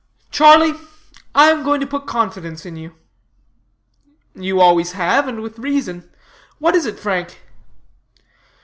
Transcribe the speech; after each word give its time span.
"Charlie, 0.31 0.73
I 1.35 1.51
am 1.51 1.63
going 1.63 1.79
to 1.79 1.85
put 1.85 2.07
confidence 2.07 2.65
in 2.65 2.75
you." 2.75 2.95
"You 4.33 4.59
always 4.59 4.93
have, 4.93 5.27
and 5.27 5.41
with 5.41 5.59
reason. 5.59 6.09
What 6.57 6.73
is 6.73 6.87
it 6.87 6.97
Frank?" 6.99 7.39